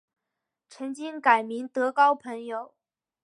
[0.67, 2.73] 曾经改名德高朋友。